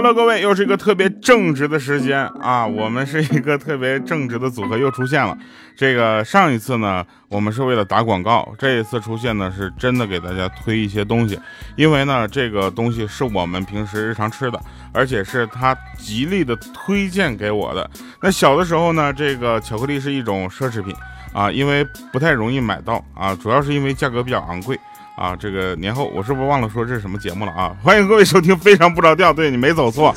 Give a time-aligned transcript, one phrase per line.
[0.00, 2.64] Hello，各位，又是一个特别正直的时间啊！
[2.64, 5.36] 我们是一个特别正直的组合又出现了。
[5.74, 11.36] 这个上一次呢，我们是为了打广告，这一次出现呢，是真的给大家推一些东西，
[11.74, 14.60] 因为呢，这个东西是我们平时日常吃的，
[14.92, 17.90] 而且是他极力的推荐给我的。
[18.22, 20.94] 那小的时候呢，这个巧克力是一种奢侈品
[21.32, 24.78] 啊，因为不太容易买到啊，主要是因为价格比较昂贵。
[25.18, 27.76] 啊，这个年后我是不是忘了说这是什么节目了啊？
[27.82, 30.14] 欢迎各位收听《非常不着调》，对你没走错，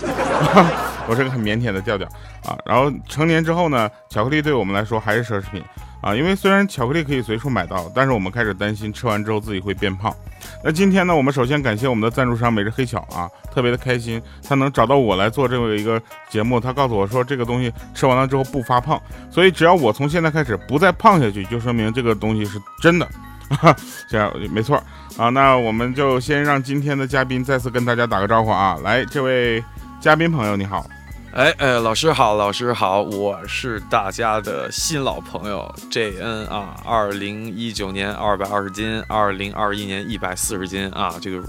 [1.09, 2.07] 我是个很腼腆的调调
[2.45, 2.55] 啊。
[2.67, 5.63] 然后成年之后呢，巧克力对我们来说还是奢侈品
[6.01, 10.15] 啊，因为虽然巧克力可以随处买到，但是我们开始担心吃完之后自己会变胖。
[10.63, 23.07] 那今天呢，我们首先感谢我们的赞助商每日黑巧啊，特别的开心，他能找到我来做这么一个节目，他告诉我说这个东西吃完了之后不发胖，所以只要我从现在开始不再胖下去，就说明这个东西是真的。
[24.07, 24.81] 这样没错
[25.17, 28.77] 啊，那我们就先让今天的嘉宾再次跟大家打个招呼啊！
[28.83, 29.63] 来，这位
[29.99, 30.85] 嘉宾朋友你好，
[31.33, 41.43] 哎哎，老师好，老师好，我是大家的新老朋友 JN 啊，二零一九年二百二十斤，二零二一年一百四十斤啊，这个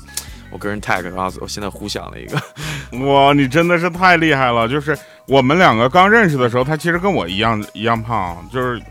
[0.51, 2.39] 我个人 tag 啊，我现在胡想了一个，
[3.07, 4.69] 哇，你真的是太厉害了！
[4.69, 8.83] 就是我们两个刚认识的时候，他其实跟我一样一样胖，就是。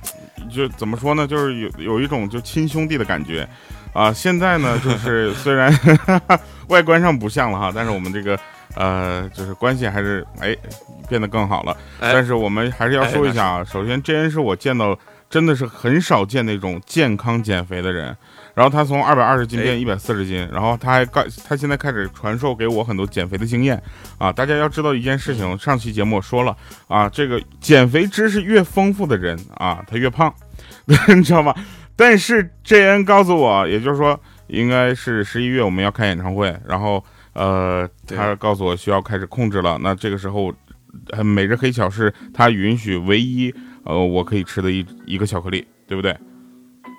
[0.52, 1.26] 就怎么说呢？
[1.26, 3.48] 就是有有一种就亲兄弟的感觉，
[3.94, 5.72] 啊，现在呢，就是虽然
[6.68, 8.40] 外观上不像了哈，但是我们这个
[8.76, 10.56] 呃，就是关系还是哎
[11.10, 11.76] 变得更好了。
[12.00, 14.98] 但是我们还是要说一下啊，首先，这人是我见到
[15.30, 18.16] 真的是很少见那种健康减肥的人。
[18.54, 23.82] 然后他从二百二十斤变一百四十斤，然后他还干，他现在开始传授给我很多减肥的经验
[24.18, 24.30] 啊！
[24.30, 26.56] 大家要知道一件事情，上期节目我说了
[26.90, 30.34] 啊，这个减肥知识越丰富的人啊，他越胖，
[30.86, 31.56] 你知道吗？
[32.02, 39.78] 但是 J N 告诉我，也就是说，应该是十一月我们要开演唱会，然后呃，他告诉我需要开始控制了。
[39.84, 40.52] 那这个时候，
[41.24, 43.54] 每日黑巧是他允许唯一
[43.84, 46.18] 呃我可以吃的一一个巧克力，对不对？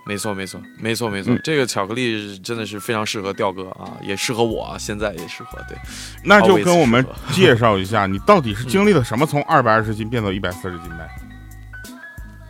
[0.06, 1.36] 没错，没错，没错，没错。
[1.42, 5.58] 这个巧克力真的是非常适合调哥啊，也适合我，现在也适合。
[5.68, 5.76] 对，
[6.24, 11.08] 那就跟我们介绍一下，你到底是经历了什么，从二百二十斤变到一百四十斤呗？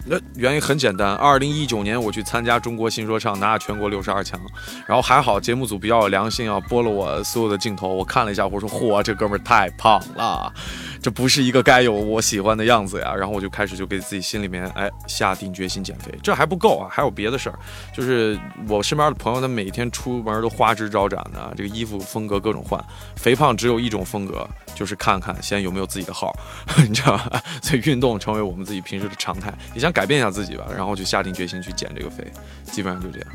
[0.05, 4.41] 那原因很简单，二零一九年我去参加中国新说唱，拿下全国六十二强，
[4.87, 10.53] 然后还好节目组比较有良心啊，播了我所有的镜头，我看了一下，我说嚯，这哥们儿太胖了。
[11.01, 17.59] 这不是一个该有我喜欢的样子呀，然后我就开始就给自己心里面哎下定决心减肥，这还不够啊，还有别的事儿，
[17.93, 18.39] 就是
[18.69, 22.83] 我身边的朋友，他每天出门都花枝招展的，这个衣服风格各种换，
[23.17, 26.33] 肥胖只有一种风格，就是看看先有没有自己的号，
[26.79, 27.43] 你知道吧？
[27.63, 32.27] 所以运动成为我们自己平时的常态，你想改变一下自己吧，然后就下定决心去减这个肥，
[32.65, 33.29] 基本上就这样。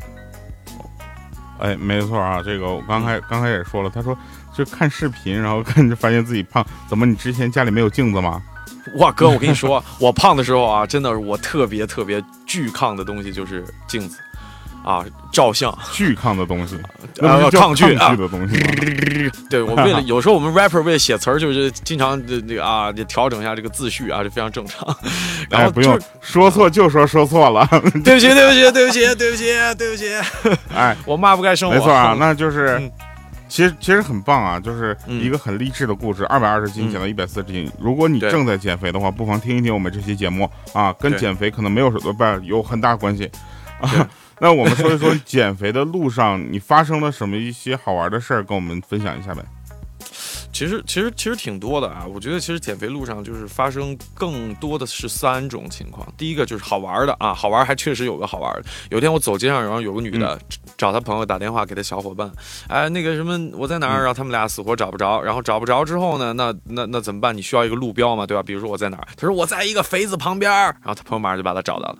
[1.60, 4.18] 哎，没错啊，这个我刚才刚才也说了，他说。
[4.54, 6.66] 就看视频，然后看就发现自己胖。
[6.88, 7.06] 怎么？
[7.06, 8.42] 你之前家里没有镜子吗？
[8.96, 14.18] 哇，哥，我跟你说，我胖的时候啊，真的是我特别特别巨抗的东西就是镜子。
[14.84, 16.76] 啊，照相巨抗的东西，
[17.20, 18.58] 啊，抗拒的东西。
[19.50, 24.96] 对我为了 有时候我们 rapper 为了写词儿，就是经常这这个啊，得调整一下这个字序啊，这非常正常。
[25.50, 27.66] 然后不用说错就说说错了，
[28.04, 29.44] 对不起对不起对不起对不起
[29.76, 30.14] 对不起。
[30.74, 31.74] 哎，我骂不该生我。
[31.74, 32.90] 没错啊，那就是。
[33.50, 36.22] 其实其实很棒啊，就是一个很励志的故事。
[36.26, 43.24] 二百二十斤减到一百四十斤，如果你正在减肥的话，不妨听一听我们这期节目啊，跟减肥可能没有什么不有很大关系
[43.80, 44.06] 啊。
[44.40, 49.42] 那我们说一说减肥的路上你发生了什么一些好玩的事儿，跟我们分享一下呗。
[50.58, 56.04] 其实其实其实挺多的啊，我觉得其实减肥路上就是发生更多的是三种情况。
[56.16, 58.64] 第一个就是好玩的啊，好玩还确实有个好玩的。
[58.90, 60.36] 有天我走街上，然后有个女的
[60.76, 62.28] 找她朋友打电话给她小伙伴，
[62.66, 63.98] 哎，那个什么我在哪儿？
[63.98, 65.22] 然后他们俩死活找不着。
[65.22, 67.36] 然后找不着之后呢，那那那怎么办？
[67.36, 68.42] 你需要一个路标嘛，对吧？
[68.42, 69.06] 比如说我在哪儿？
[69.16, 70.50] 他说我在一个肥子旁边。
[70.50, 71.98] 然后他朋友马上就把他找到了。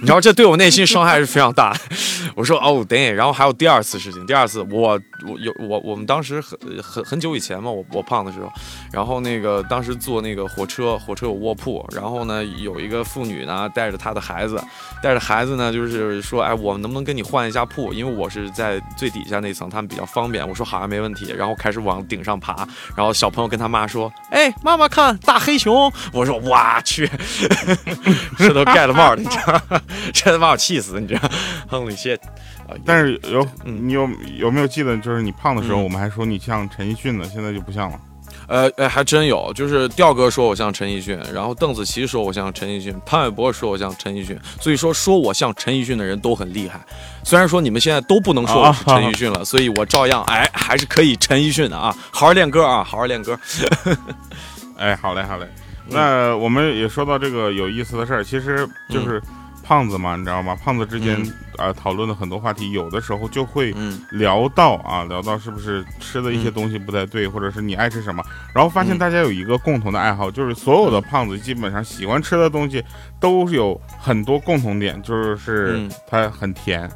[0.00, 1.78] 知道这对我内心伤害是非常大。
[2.34, 3.14] 我说哦，等。
[3.14, 7.99] 然后还有第二次事情，第二次我我有我我们当时很很很久以前嘛，我我。
[8.02, 8.52] 胖的时候，
[8.92, 14.62] 然后那个当时坐那个火车，火车有卧铺，然后呢有一个妇女呢带着她的孩子，
[15.02, 17.92] 带着孩子呢就是说，哎，我们能不能跟你换一下铺？
[17.92, 20.46] 因为我是在最底下那层，他们比较方便。
[20.48, 22.66] 我说好像没问题，然后开始往顶上爬，
[22.96, 25.92] 然后小朋友跟他妈说，哎，妈妈看大黑熊。
[26.12, 27.08] 我说我去，
[28.36, 29.60] 这都盖了帽的，你知道，
[30.12, 31.20] 这把我气死，你知道
[31.68, 32.18] 哼了一些
[32.84, 37.89] 但是有你有有没有记得，就是你胖的时候，我们还说你像陈奕迅呢，现在就不像了。
[38.50, 46.80] 呃，哎，还真有，就是调哥说我像陈奕迅，然后邓紫棋说我像陈奕迅，潘玮柏说我像陈奕迅，所以说说我像陈奕迅的人都很厉害。
[47.22, 53.38] 虽然说你们现在都不能说我是陈奕迅了，所以我照样哎还是可以陈奕迅的啊，好好练歌啊，好好练歌。
[54.76, 55.46] 哎，好嘞，好嘞。
[55.86, 59.22] 那我们也说到这个有意思的事儿，其实就是
[59.70, 60.52] 胖子嘛，你知道吗？
[60.56, 61.16] 胖子之间
[61.56, 63.72] 啊讨论的很多话题，有的时候就会
[64.10, 68.20] 聊到啊，聊到是不是吃的一些东西不太对，或者是你爱吃什么，
[68.52, 72.84] 然后发现大家有一个共同的爱好，就是所有的胖子基本上喜欢吃的东西
[73.20, 76.90] 都有很多共同点，就是它很甜，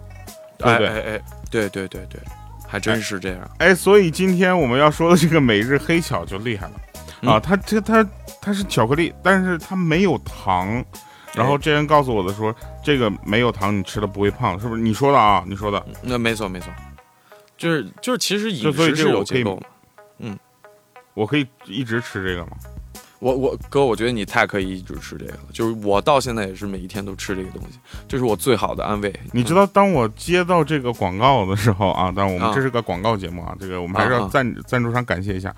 [0.59, 0.88] 对不对？
[0.88, 2.21] 哎哎，对对对对，
[2.67, 3.50] 还真是这样。
[3.59, 7.31] 哎，所以今天我们要说的这个每日黑巧就厉害了。
[7.31, 8.05] 啊，它这它
[8.43, 10.85] 它是巧克力，但是它没有糖。
[11.35, 14.83] 然后这人告诉我的说，这个没有糖，你吃了不会胖，是不是？
[14.83, 15.85] 你说的啊，你说的。
[16.03, 16.73] 那没错没错，
[17.57, 19.67] 就是就是，其实饮食是有结构的。
[20.19, 20.39] 嗯，
[21.15, 22.53] 我可以一直吃这个吗？
[23.21, 25.39] 我我哥，我觉得你太可以一直吃这个了。
[25.51, 29.13] 就是我到现在也是每一天都吃这个东西，这是我最好的安慰。
[29.33, 35.55] 你知道，当我接到这个广告的时候啊，当然我们这是个广告节目啊，这个我们还是要赞赞助商感谢一下。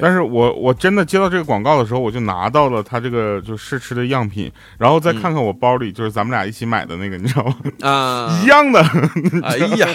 [0.00, 7.54] 但是我我真的接到这个广告的时候，我就拿到了他这个就试吃的样品，然后再看看我包里就是咱们俩一起买的那个，你知道吗？
[7.88, 8.80] 啊， 一样的。
[9.44, 9.88] 哎呀，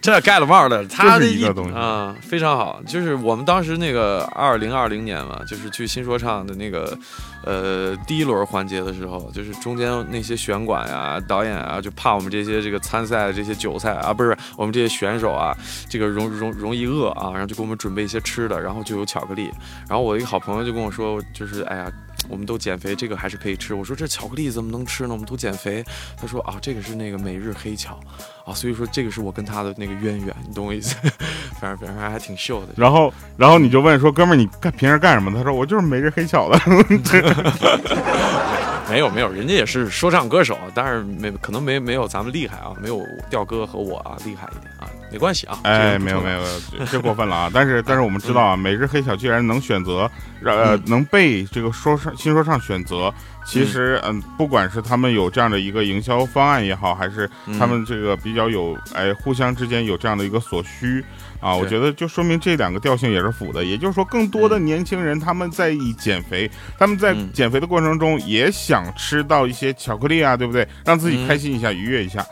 [0.00, 2.80] 这盖了帽的，他的一 个东西啊，非常好。
[2.86, 6.96] 就是我们当时那个二零二零年嘛，就是去新说唱的那个
[7.44, 15.56] 呃第一轮环节的时候，就是中间那些选管呀、导演啊，就怕我们这些这个参赛的这些韭菜啊，不是我们这些选手啊，
[15.88, 19.06] 这个容容容易饿啊，然后就给我们准备一些吃的，然后就有。
[19.16, 19.50] 巧克力，
[19.88, 21.90] 然后我一个好朋友就跟我说，就是哎呀，
[22.28, 23.72] 我们都减肥，这个还是可以吃。
[23.74, 25.10] 我说这巧克力怎么能吃呢？
[25.12, 25.82] 我们都减肥。
[26.20, 27.98] 他说啊，这个是那个每日黑巧
[28.44, 30.94] 啊，所以说这个是我跟他的那个渊源，你懂我意思？
[31.58, 32.68] 反正反正还挺秀的。
[32.76, 35.32] 然后然后你就问说，哥们儿你干平时干什么？
[35.34, 36.58] 他说我就是每日黑巧的。
[38.88, 45.58] 没有没有，人家也是说唱歌手，但是没可能没没有咱们厉害啊，没有调哥和我啊厉害一点啊，没关系啊。
[45.64, 46.42] 哎，没有没有，
[46.90, 47.50] 这过分了啊！
[47.52, 50.10] 但是但是我们知道啊，每日黑小既然能选择，
[50.44, 53.12] 呃，能被这个说唱新说唱选择。
[53.46, 61.02] 其实，嗯，不管是他们有这样的一个营销方案也好，还是他们这个比较有，哎，互相之间有这样的一个所需
[61.40, 63.64] 啊，我觉得就说明这两个调性也是符的。
[63.64, 70.66] 也就是说，更多的年轻人他们在意减肥，他们在减肥的过程中也想吃到一些巧克力啊，对不对？
[70.84, 72.26] 让自己开心一下，愉悦一下。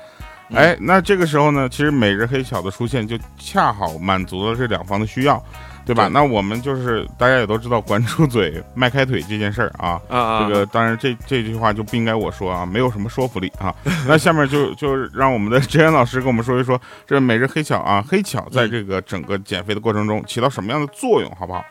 [0.53, 5.43] 哎，那这个时候呢，其实每日黑巧的出现就恰好满足了这两方的需要。
[5.85, 6.09] 对吧？
[6.09, 10.01] 那我们就是大家也都知道，管住嘴，迈开腿这件事儿啊。
[10.09, 13.75] 啊这个当然，这这句话就不应该我说啊，没有什么说服力啊。
[14.09, 21.65] 那下面就就让我们的哲源老师跟我们说一说，这每日黑巧啊，黑巧在这个整个减肥的过程中起到什么样的作用，好不好？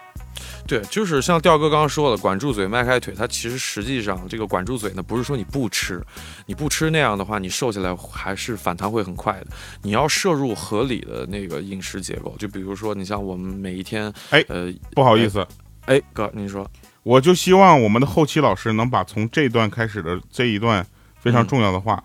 [0.66, 3.14] 对，就是像调哥刚刚说的，管住嘴，迈开腿。
[3.16, 6.02] 它其实实际上这个管住嘴呢，不是说你不吃，
[6.46, 9.48] 你不吃那样的话，你瘦下来还是反弹会很快的。
[9.82, 15.46] 你要摄入合理的那个饮食结构，就比如说你像我们每一天，哎，呃，不好意思，
[15.86, 16.66] 哎，哥，您说，
[17.04, 20.86] 我就希望我们的后期老师能把从这段开始的这一段
[21.20, 22.02] 非常重要的话。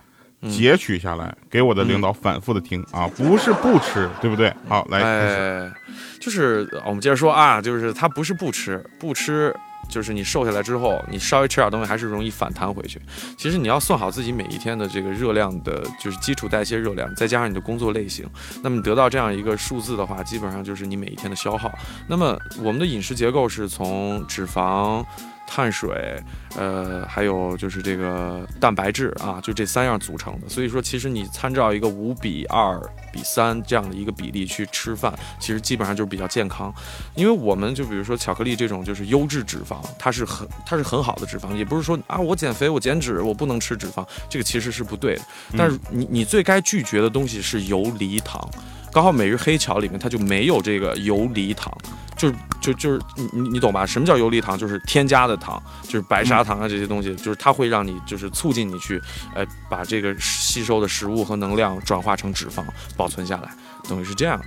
[0.47, 4.53] 截取下来给我的领导反复的听啊，不是不吃，对不对？
[4.67, 5.71] 好，来，哎，
[6.21, 9.53] 就是我们接着说啊，就是他不是不吃，不吃
[9.89, 13.01] 就是你瘦下来之后，你稍微吃点东西还是容易反弹回去。
[13.37, 18.25] 其实你要算好自己每一天的这个热量的，就是基础代谢热量，再加上你的工作类型，
[18.63, 21.69] 那么你得到这样一个数字的话，基本上就是你每一天的消耗。
[22.07, 25.03] 那么我们的饮食结构是从脂肪。
[25.49, 26.21] 碳水，
[26.55, 30.47] 呃，还有就是这个蛋白质啊，就这三样组成的。
[30.47, 32.79] 所以说，其实你参照一个五比二
[33.11, 36.71] 比三这样的一个比例去吃饭，其实基本上就是比较健康。
[37.15, 45.21] 因为我们就比如说巧克力这种就是优质脂肪，它是很它是很好的脂肪，也不是说啊我减肥我减脂我不能吃脂肪，这个其实是不对的。
[45.57, 48.47] 但是你你最该拒绝的东西是游离糖。
[48.91, 51.71] 刚好每日黑巧里面它就没有这个游离糖，
[52.17, 52.33] 就
[52.73, 53.85] 就就是你你你懂吧？
[53.85, 54.57] 什么叫游离糖？
[54.57, 59.01] 就是添加的糖，就是白砂糖啊这些东西，就是它会让你就是促进你去，
[59.33, 62.63] 呃，把这个吸收的食物和能量转化成脂肪
[62.95, 63.49] 保存下来，
[63.87, 64.45] 等于是这样的。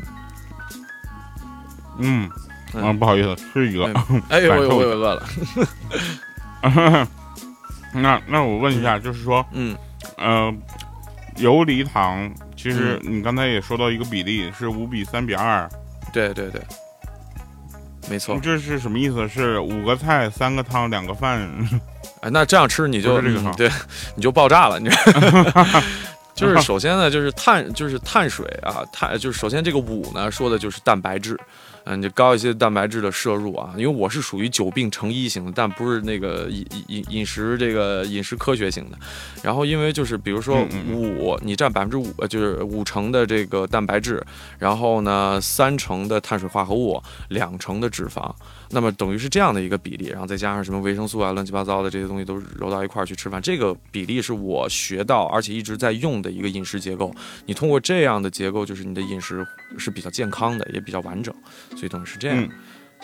[1.98, 2.28] 嗯，
[2.74, 3.84] 啊，不好意思，吃一个，
[4.28, 5.22] 哎， 我我我饿了。
[7.94, 9.76] 那那我问一下，就是说，嗯，
[10.16, 10.54] 呃，
[11.36, 12.32] 游离糖。
[12.54, 15.68] 其实你刚才也说到一个比例是五比三比二，
[16.12, 16.62] 对对对，
[18.08, 18.38] 没错。
[18.42, 19.28] 这是什么意思？
[19.28, 21.48] 是五个菜，三个汤，两个饭。
[22.20, 23.70] 哎，那这样吃你就这个对，
[24.14, 24.78] 你就爆炸了。
[24.78, 24.88] 你
[26.34, 31.38] 就是首先呢，就是碳，就是碳水啊，碳就是首先这个五呢说的就是蛋白质。
[31.84, 38.98] 嗯，就高一些蛋白质的摄入啊，因为我是属于久病成医型的，但不是那个饮饮饮食这个饮食科学型的。
[39.42, 44.24] 然后因为就是比如说五，你占百分之五，就是五成的这个蛋白质，
[44.58, 48.32] 然后呢三成的碳水化合物，两成的脂肪。
[48.72, 57.14] 那么等于是这样的一个比例，然后再加上什么维生素啊、乱七八糟的这些东西都揉到一块儿去吃饭，这个比例是我学到而且一直在用的一个饮食结构。
[57.46, 61.34] 你通过这样的结构，就是你的饮食是比较健康的，也比较完整，
[61.70, 62.48] 所以等于是这样。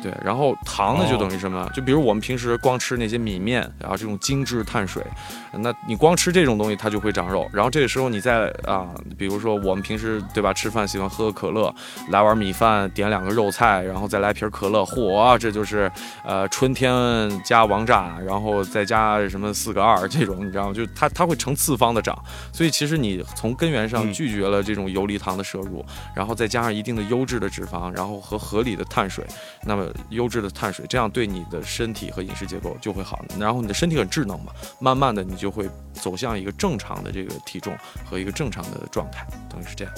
[0.00, 1.68] 对，然后糖呢就等于什么？
[1.74, 5.04] 就比如我们平时光吃那些米面，然后这种精致碳水，
[5.52, 7.48] 那你光吃这种东西它就会长肉。
[7.52, 11.74] 然后这个时候你再啊，比如说我们平时对吧，吃饭喜欢喝个可乐，
[12.10, 15.90] 来碗米饭，点两个肉菜，然后再来瓶可乐，嚯，这就是
[16.24, 20.72] 呃春天加王炸，然后再加什么四个二这种，你知道吗？
[20.72, 22.16] 就它它会成次方的涨。
[22.52, 29.26] 所以其实你从根源上拒绝了这种游离糖的摄入，然后再加上一定的优质的脂肪，然后和合理的碳水，
[29.64, 29.87] 那么。
[30.10, 33.24] 优质的碳水，这样对你的身体和饮食结构就会好。
[33.38, 39.94] 然后你的身体很智能嘛，慢慢的你就会走向一个正常的这个体重和一个正常的状态，等于是这样。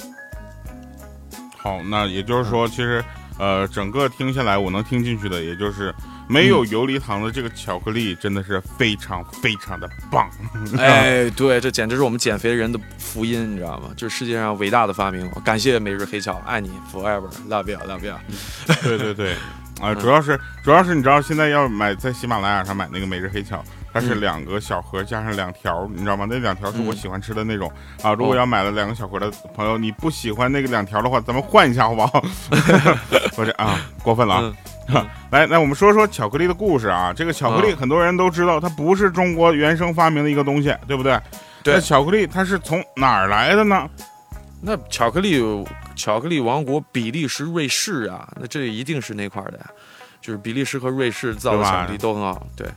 [1.57, 3.03] 好，那也就是说，其实
[3.37, 5.93] 呃，整个听下来，我能听进去的，也就是
[6.27, 10.27] 没有游离糖的这个巧克力真的是非常非常的棒。
[10.79, 13.91] 哎，对，这简直是我们减肥人的福音，你知道吗？
[13.95, 15.29] 就是世界上伟大的发明。
[15.45, 18.15] 感谢每日黑巧，爱你 forever，love you，love you。
[18.81, 19.35] 对对对。
[19.81, 26.27] 啊，主要是主要是你知道现在要买在喜马拉雅上买那个每日黑巧，它是两个小盒加上两条，你知道吗？
[26.29, 27.71] 那两条是我喜欢吃的那种
[28.03, 28.13] 啊。
[28.13, 32.23] 如果要买了两个小盒的朋友，你不喜欢那个两条的话，咱们换一下好不好？
[33.35, 35.07] 不是啊，过分了啊！
[35.31, 37.11] 来 来，我们说说巧克力的故事啊。
[37.11, 41.19] 这个巧克力很多人都知道，它不是中国原生发明的一个东西，对不对？
[41.63, 41.73] 对。
[41.73, 43.89] 那巧克力它是从哪儿来的呢？
[44.61, 45.65] 那巧克力。
[46.01, 49.69] 巧克力王国比利时、瑞士啊，那这一定是那块的呀，
[50.19, 52.47] 就是比利时和瑞士造的巧克力都很好。
[52.55, 52.67] 对，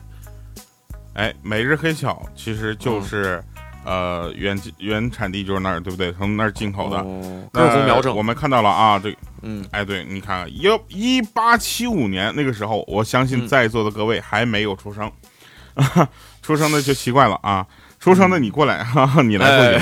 [1.15, 3.43] 哎，每日黑巧其实就是，
[3.83, 6.13] 呃，原原产地就是那儿，对不对？
[6.13, 7.03] 从那儿进口的。
[7.51, 15.11] 各国苗正，我们看到了啊，这，嗯，哎，对，你看，一一八七五年那个时候，我相信在座的各位还没有出生，
[16.43, 17.65] 出生的就奇怪了啊，
[17.99, 19.81] 出生的你过来，哈哈，你来做。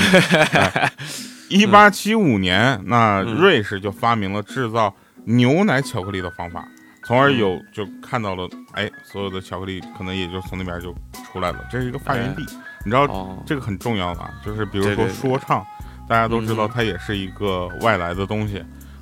[1.54, 4.92] 一八七五年，那瑞士就发明了制造
[5.24, 6.66] 牛奶巧克力的方法，
[7.04, 10.92] 从而有就看到了，哎，所有的巧克力可能也就从那边就
[11.30, 12.44] 出来了，这是一个发源地。
[12.84, 14.32] 你知道这个很重要吧？
[14.44, 15.64] 就是比如说说唱，
[16.08, 18.54] 大家都知道它也是一个外来的东西，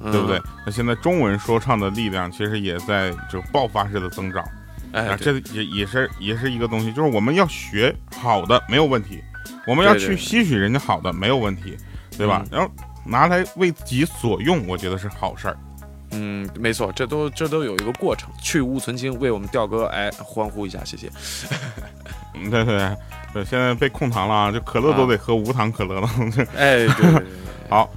[0.02, 0.38] 对不对？
[0.66, 4.44] 那现在中文说唱的力量其实也在就爆发式的增长，
[4.92, 9.24] 哎，这也也是也是一个东西，就是我们要学好的没有问题，
[9.66, 11.78] 我们要去吸取人家好的没有问题。
[12.22, 12.44] 对吧？
[12.50, 12.70] 然后
[13.04, 15.56] 拿来为自己所用，我觉得是好事儿。
[16.12, 18.30] 嗯，没错，这都这都有一个过程。
[18.40, 21.10] 去无存清，为我们调哥哎欢呼一下，谢谢。
[22.34, 22.96] 嗯，对对
[23.32, 26.08] 对，现在被控糖了啊，就可乐都得喝无糖可乐了。
[26.56, 27.22] 哎，对，
[27.68, 27.90] 好。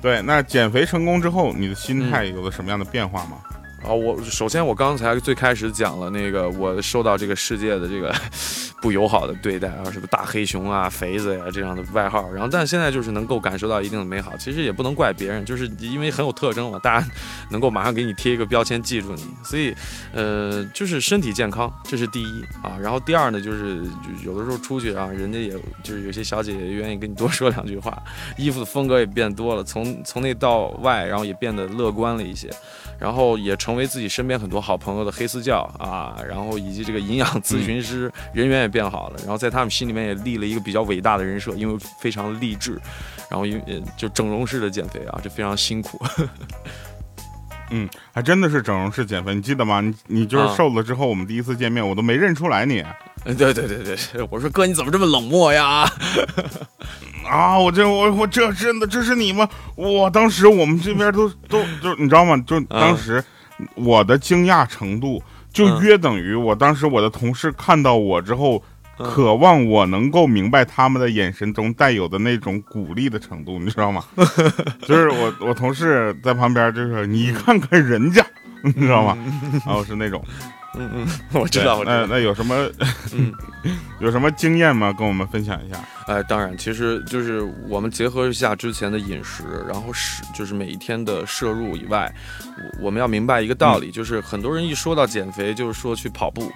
[0.00, 3.38] 对，那减肥成功之后，你的心态有了什么样的变化吗？
[3.82, 8.12] 啊，我首先我刚才最开始讲了那个我受到这个世界的这个
[8.82, 17.06] 不友好的对待啊，什么大黑熊啊、肥子呀这样的外号，然后但现在就是能够感受到一定的美好，其实也不能怪别人，就是因为很有特征嘛，大家
[17.50, 19.74] 能够马上给你贴一个标签记住你，所以
[20.12, 23.84] 呃就是身体健康这是第一啊，然后第二呢就是
[24.24, 27.96] 有的时候出去啊，人家也就是有些小姐姐愿意跟你多说两句话，
[28.36, 32.50] 衣服的风格也变多了，从从内到外，然后也变得乐观了一些。
[32.98, 42.80] 然后也成为自己身边很多好朋友的黑私教啊，然后以及这个营养咨询师人缘也变好了，然后在他们心里面也立了一个比较伟大的人设，因为非常励志，
[43.30, 45.98] 然后因为就整容式的减肥啊，这非常辛苦。
[47.70, 49.82] 嗯，还真的是整容式减肥，你记得吗？
[49.82, 52.82] 你你就是瘦了之后，我们第一次见面我都没认出来你。
[53.36, 53.96] 对对对对，
[54.30, 55.86] 我说哥你怎么这么冷漠呀？
[57.28, 57.58] 啊！
[57.58, 59.48] 我这我我这真的这是你吗？
[59.76, 62.36] 我当时我们这边都都就你知道吗？
[62.46, 63.22] 就当时
[63.74, 68.62] 我的惊讶程度，就约等于我当时我的同事看到我之后，
[68.98, 74.04] 渴望我能够明白他们的眼神中带有的那种鼓励的程度，你知道吗？
[74.82, 78.24] 就是我我同事在旁边就是：“你看看人家，
[78.62, 79.16] 你知道吗？”
[79.66, 80.24] 然后是那种。
[80.78, 81.08] 嗯嗯，
[81.40, 82.06] 我知道，我知道。
[82.06, 82.68] 那有什么
[83.12, 83.32] 嗯，
[84.00, 84.92] 有什么经验吗？
[84.96, 85.76] 跟我们分享一下。
[86.06, 92.12] 哎，当然，其实就是我们结合一下之前的饮食，然后是就是每一天的摄入以外，
[92.80, 96.50] 我我们要明白一个道理，就是很多人一说到减肥，就是说去跑步。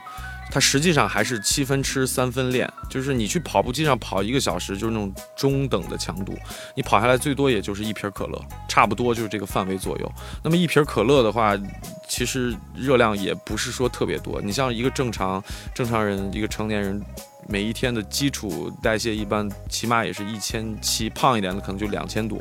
[0.53, 6.37] 它实际上还是七分吃三分练，就是你去跑步机上跑一个小时，就是那种中等的强度，
[6.77, 10.13] 你跑下来最多也就是一瓶可乐，差不多就是这个范围左右。
[10.45, 11.59] 那么一瓶可乐的话，
[12.07, 14.43] 其实热量也不是说特别多。
[14.43, 15.43] 你像一个正常
[15.75, 17.03] 正常人，一个成年人。
[17.49, 22.39] 每一天的基础代谢一般起码也是一千七，胖一点的可能就两千多。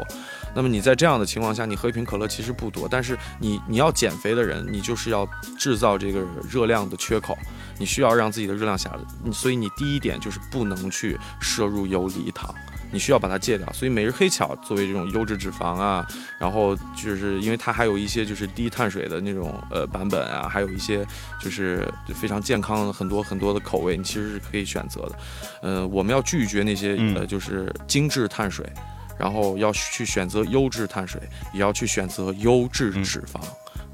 [0.53, 5.27] 那么你在这样的情况下，你喝一瓶可乐其实不多，但是你你要减肥的人，你就是要
[5.57, 7.35] 制造这个热量的缺口，
[7.81, 12.53] 你需要让自己的热量下来，所以你第一点就是不能去摄入游离糖。
[12.93, 16.05] 你需要把它戒掉，所以每日黑巧作为这种优质脂肪啊，
[16.37, 21.03] 然后就是因为它还有一些就是低碳水的那种呃版本啊，还有一些
[21.41, 25.15] 就是非常健康的很多很多的口味，你其实是可以选择的。
[25.63, 28.69] 呃，我们要拒绝那些呃就是精致碳水，
[29.17, 31.19] 然后要去选择优质碳水，
[31.53, 33.41] 也要去选择优质脂肪。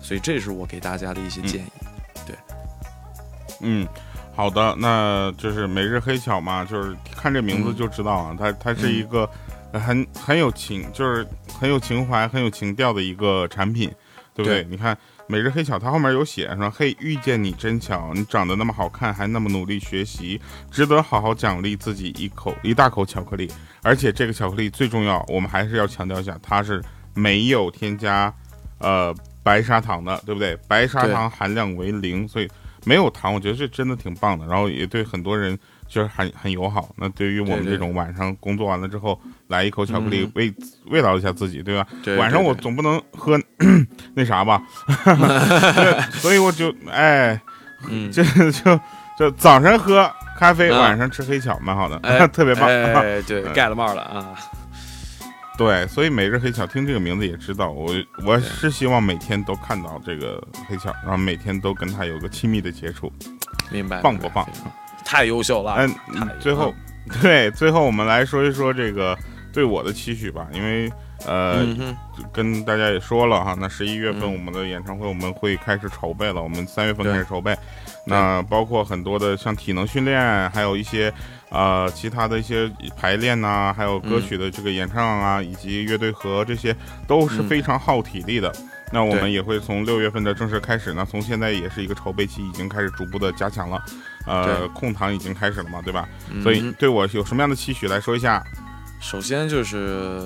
[0.02, 1.72] 所以这是我给大家的一些建议。
[1.80, 1.97] 对，
[3.62, 3.88] 嗯。
[4.36, 9.28] 好的，那就是每日黑巧嘛，就是看这名字就知道啊，它它是一个
[9.74, 11.28] 很很有情，就是
[11.60, 13.92] 很有情怀、很有情调的一个产品，
[14.36, 14.64] 对不对？
[14.70, 14.96] 你看
[15.26, 23.52] 每日黑巧，它后面有写说：“嘿，遇见你真巧，你长得那么好看，还那么努力学习，值得好好奖励自己一口一大口巧克力。
[23.82, 26.80] 而且这个巧克力最重要，我们还是要强调一下，它是
[27.16, 28.32] 没有添加
[28.78, 29.12] 呃
[29.42, 30.56] 白砂糖的，对不对？
[30.68, 32.48] 白砂糖含量为零，所以。”
[32.86, 35.58] 没有糖，我觉得这真的挺棒的，然后也对很多人
[35.88, 36.90] 就是很很友好。
[36.98, 40.54] 那对于我们这种晚上工作完了之后来一口巧克力慰
[40.88, 41.88] 慰劳一下自己，对吧？
[42.18, 43.40] 晚上我总不能喝
[44.16, 44.62] 那啥吧，
[46.14, 47.40] 所以我就哎，
[48.12, 48.80] 就就
[49.18, 52.70] 就早晨喝咖啡，晚上吃黑巧，蛮好的， 特别棒。
[52.70, 54.36] 哎，对，盖了帽了啊。
[55.58, 57.92] 对，所以每日黑巧听这个名字也知道，我
[58.24, 63.12] 我是希望每天都看到这个黑巧，然后每天都跟他有个亲密的接触，
[63.72, 64.00] 明白？
[64.02, 64.48] 棒不棒？
[65.04, 65.76] 太优秀了。
[65.80, 66.74] 嗯，最后，
[67.22, 69.18] 对，最后我们来说一说这个
[69.54, 70.92] 对我的期许吧，因为
[71.26, 71.66] 呃，
[72.32, 77.58] 跟大家也说了哈，那十一月份我们的演唱会我们会开始筹备了，我们三月份开始筹备，
[78.06, 81.14] 那包括很多的像体能训练，还有一些。
[81.50, 86.76] 呃，其他的一些排练呐，还有歌曲的这个演唱啊，以及乐队和这些
[87.08, 88.54] 都是非常耗体力的。
[88.92, 93.82] 那我们也会从六月份的正式开始，呢从现在也是一个筹备期，已经开始逐步的加强了。
[94.26, 96.10] 呃，控糖已经开始了嘛，对吧？
[96.44, 98.44] 所以对我有什么样的期许来说一下？
[99.00, 100.26] 首先就是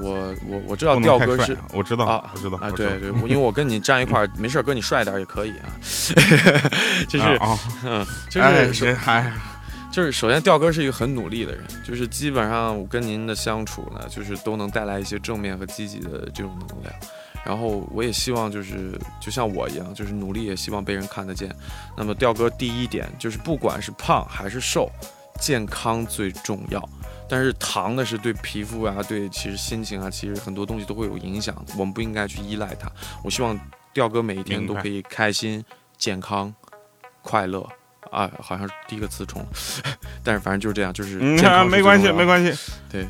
[0.00, 5.68] 我我我知道调哥是，我知道啊，我知道啊，对对，因为我跟你站一块儿，没事，哥你帅点也可以啊。
[7.08, 9.32] 就是啊，嗯， 就是还。
[9.90, 16.94] 就是首先，调哥是一个很努力的人，就是基本上我跟您的相处呢，就是都能带来一些正面和积极的这种能量。
[17.44, 21.54] 然后我也希望就是就像我一样，就是努力也希望被人看得见。
[21.94, 24.90] 那么调哥第一点就是不管是胖还是瘦，
[25.38, 26.80] 健康最重要。
[27.32, 32.92] 但是糖呢是对皮肤啊，对其实心情啊，其实很多东西都会有影响，我们不应该去依赖它。
[33.24, 33.58] 我希望
[33.94, 35.64] 调哥每一天都可以开心、
[35.96, 36.54] 健康、
[37.22, 37.66] 快乐。
[38.10, 39.42] 啊，好像是第一个词重，
[40.22, 42.52] 但是反正就是这样，就是嗯没关系，没关系。
[42.90, 43.08] 对，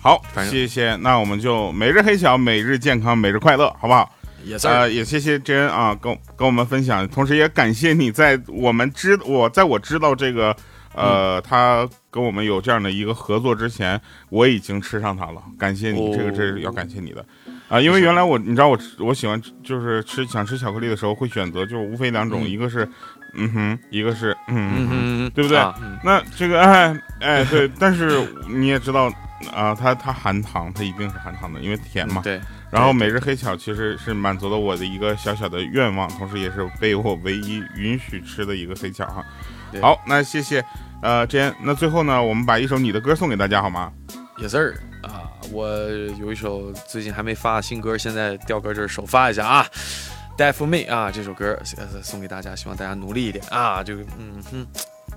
[0.00, 0.96] 好，谢谢。
[0.96, 4.12] 那我们就每日黑巧，每日健康，每日快乐，好不好？
[4.42, 10.56] 也呃，也谢谢真啊，跟跟我们分享，同时也感谢你在我们知我在我知道这个
[10.94, 15.42] 呃，他跟我们有这样的一个合作之前，我已经吃上它了。
[15.58, 17.24] 感谢你，这个这是要感谢你的
[17.68, 22.88] 啊，因为原来我你知道我我喜欢就是吃想吃巧克力的时候会选择就无非两种，一个是。
[23.36, 25.58] 嗯哼，一个是嗯嗯，对不对？
[26.04, 29.12] 那这个哎哎对，但是你也知道
[29.52, 32.22] 啊，它它含糖，它一定是含糖的，因为甜嘛。
[32.22, 32.40] 对。
[32.70, 39.24] 然后每日黑巧其实是满足了我的一个小小的愿望，同时也是被我唯一允许吃的一个黑巧哈。
[39.80, 40.64] 好，那谢谢
[41.02, 43.92] 呃，这样那最后呢，我们把一首你的歌送给大家好吗
[44.38, 45.68] ？Yes sir 啊，我
[46.18, 49.66] 有一首最近还没发新歌，现在调歌这儿首发一下啊。
[50.36, 51.56] Die for me 啊，这首歌
[52.02, 54.66] 送给大家，希望大家努力一点啊，就嗯哼，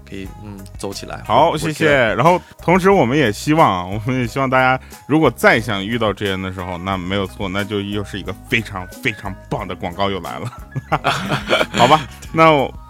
[0.07, 1.21] 可以嗯走起来。
[1.25, 2.13] 好，谢谢。
[2.15, 10.51] 然后同时我们也希望， 我们也希望大家如果再想遇到这人的时候，那没有错，那就又是一个非常非常棒的广告又来了。
[11.77, 12.01] 好吧，
[12.33, 12.45] 那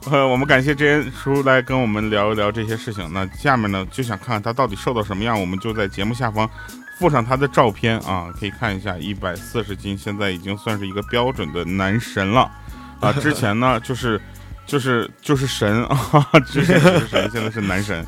[0.10, 3.12] 呃我们感谢这恩叔来跟我们聊一聊这些事情。
[3.12, 6.50] 那下面呢就想看看他到底瘦到什么样，我们就在节目下方。
[7.00, 12.50] 附上他的照片啊，可以看一下，一百四十斤，现在已经算是一个标准的男神了
[13.00, 13.14] 啊。
[13.14, 14.20] 之前呢，就是
[14.68, 16.00] 就是就是神 啊，
[16.46, 18.06] 之前是神，现在是男神。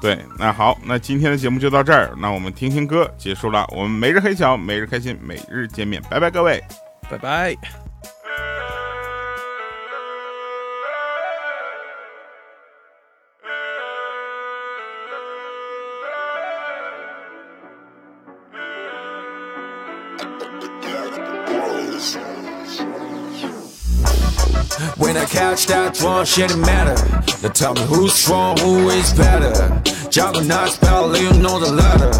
[0.00, 3.64] 对，那好，那今天的节目就到这儿，那我们听听歌结束了。
[3.70, 6.62] 我们每日黑巧，每日开心，每日见面，拜拜，各位，
[7.08, 7.81] 拜拜。
[25.32, 26.92] I catch that one, shit it matter.
[27.40, 29.80] Now tell me who's strong, who is better.
[30.10, 32.12] Juggernaut spell, you know the letter.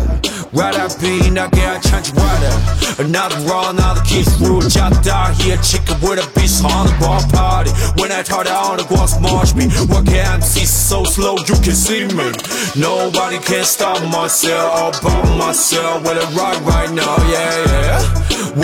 [0.57, 2.57] Where I be, now get a change weather.
[3.05, 4.63] Another raw, another kiss rule.
[4.63, 7.71] Just down here, chicken with a beast on the ball party.
[8.01, 11.77] When I turn on the glass march me, what can MC so slow you can
[11.77, 12.33] see me.
[12.81, 16.01] Nobody can stop myself, all by myself.
[16.01, 17.82] With a right right now, yeah, yeah.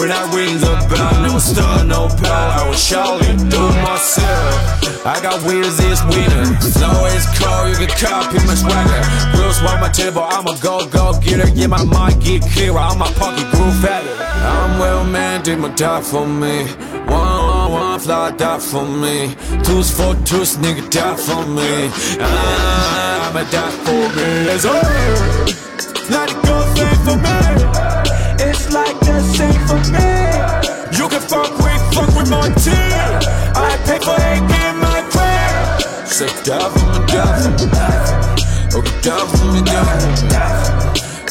[0.08, 2.32] When I ring the bell, no star, no pal.
[2.32, 5.04] I will surely do myself.
[5.04, 6.48] I got wheels this winter.
[6.64, 9.04] Flow is cold, you can copy my swagger.
[9.36, 11.50] Wheels on my table, I'm a go go getter.
[11.50, 14.16] Yeah, my mind get clearer, I'm my pocket groove fatter.
[14.48, 16.64] I'm well man, did my die for me.
[17.04, 19.36] One on one fly die for me.
[19.62, 21.92] Two's for two's nigga die for me.
[22.16, 24.28] I'ma die for me.
[24.56, 24.88] It's over.
[26.08, 28.07] Let it go, thing for me.
[29.08, 30.04] For me.
[30.96, 32.74] You can fuck with, fuck with my team.
[33.56, 36.06] I pay for eight in my crib.
[36.06, 37.80] Say die for me, die for me.
[38.76, 40.38] Okay, die for me, die for me.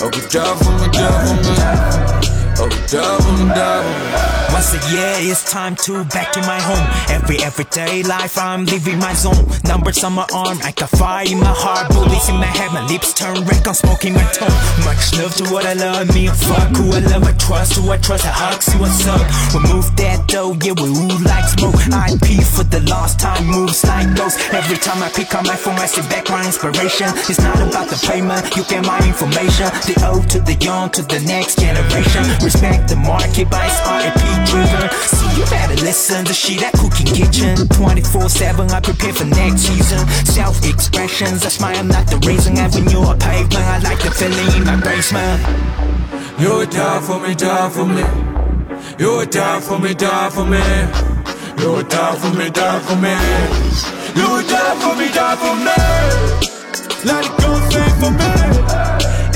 [0.07, 1.53] Okay, die for me, die for me.
[2.65, 4.36] Okay, die me, die me.
[4.51, 6.87] Once a year, it's time to back to my home.
[7.09, 9.45] Every everyday life, I'm leaving my zone.
[9.63, 11.91] Numbers on my arm, I got fire in my heart.
[11.91, 14.57] Bullets in my head, my lips turn red, I'm smoking my tongue.
[14.85, 17.97] Much love to what I love, me fuck who I love, I trust who I
[17.97, 19.21] trust, I hug, see what's up.
[19.53, 21.75] We move that dough, yeah, we ooh like smoke.
[21.91, 24.35] I IP for the last time, moves like those.
[24.53, 27.09] Every time I pick up my phone, I sit back my inspiration.
[27.27, 29.67] It's not about the payment, uh, you get my information.
[29.85, 32.23] The old to the young to the next generation.
[32.41, 34.89] Respect the market, it's RIP driven.
[35.07, 37.67] See, you better listen to shit at Cooking Kitchen.
[37.69, 39.99] 24 7, I prepare for next season.
[40.25, 42.57] Self expressions, I smile, I'm not the reason.
[42.57, 45.41] Avenue or pavement, I like the feeling in my basement.
[46.39, 48.05] You die for me, die for me.
[48.99, 50.63] You die for me, die for me.
[51.61, 53.15] You die for me, die for me.
[54.15, 55.77] You die for me, die for me.
[57.05, 58.29] Let it go, thing for me.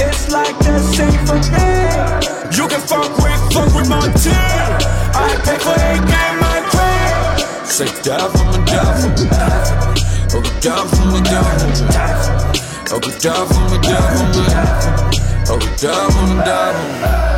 [0.04, 2.32] It's like the same for me.
[2.56, 5.01] You can fuck with, fuck with my team.
[5.14, 7.66] I pay for eight game, my crib.
[7.66, 9.26] Say die for me, die for me.
[10.36, 11.92] Okay, die for me, for me.
[12.92, 13.78] Okay, die for me,
[14.16, 14.44] for me.
[15.52, 17.31] Okay, die for me, die for me.